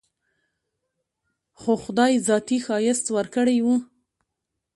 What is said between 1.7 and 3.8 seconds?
خداى ذاتي ښايست وركړى و.